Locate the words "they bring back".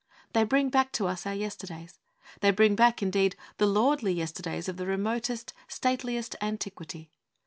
0.33-0.91, 2.39-3.03